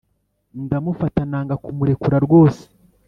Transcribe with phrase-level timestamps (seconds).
[0.65, 2.63] ndamufata nanga kumurekura rwose